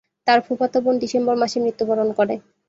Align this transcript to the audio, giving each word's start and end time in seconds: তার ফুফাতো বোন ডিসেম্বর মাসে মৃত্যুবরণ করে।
তার 0.27 0.39
ফুফাতো 0.45 0.77
বোন 0.83 0.95
ডিসেম্বর 1.03 1.35
মাসে 1.41 1.57
মৃত্যুবরণ 1.63 2.09
করে। 2.17 2.35